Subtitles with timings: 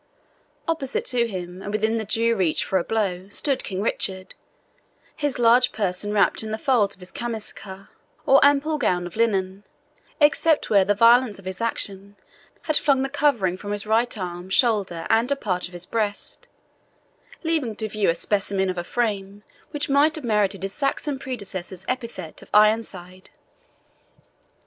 [0.67, 4.33] Opposite to him, and within the due reach for a blow, stood King Richard,
[5.15, 7.89] his large person wrapt in the folds of his camiscia,
[8.25, 9.63] or ample gown of linen,
[10.19, 12.15] except where the violence of his action
[12.63, 16.47] had flung the covering from his right arm, shoulder, and a part of his breast,
[17.43, 21.85] leaving to view a specimen of a frame which might have merited his Saxon predecessor's
[21.87, 23.29] epithet of Ironside.